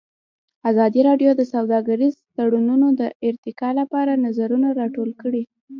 ازادي 0.69 1.01
راډیو 1.09 1.31
د 1.35 1.41
سوداګریز 1.53 2.15
تړونونه 2.37 2.87
د 2.99 3.01
ارتقا 3.29 3.69
لپاره 3.79 4.21
نظرونه 4.25 4.67
راټول 4.79 5.09
کړي. 5.21 5.43